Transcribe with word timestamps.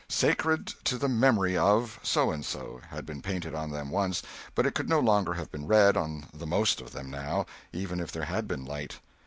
"Sacred 0.09 0.73
to 0.85 0.97
the 0.97 1.07
memory 1.07 1.55
of" 1.55 1.99
So 2.01 2.31
and 2.31 2.43
So 2.43 2.81
had 2.89 3.05
been 3.05 3.21
painted 3.21 3.53
on 3.53 3.69
them 3.69 3.91
once, 3.91 4.23
but 4.55 4.65
it 4.65 4.73
could 4.73 4.89
no 4.89 4.99
longer 4.99 5.35
have 5.35 5.51
been 5.51 5.67
read, 5.67 5.95
on 5.95 6.25
the 6.33 6.47
most 6.47 6.81
of 6.81 6.91
them, 6.91 7.11
now, 7.11 7.45
even 7.71 7.99
if 7.99 8.11
there 8.11 8.25
had 8.25 8.47
been 8.47 8.65
light. 8.65 8.99